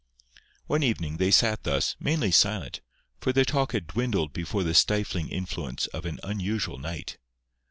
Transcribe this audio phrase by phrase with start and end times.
[0.65, 2.81] One evening they sat thus, mainly silent,
[3.19, 7.19] for their talk had dwindled before the stilling influence of an unusual night.